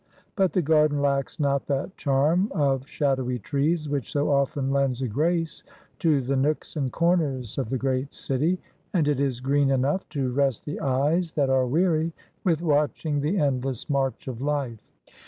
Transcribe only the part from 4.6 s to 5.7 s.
lends a grace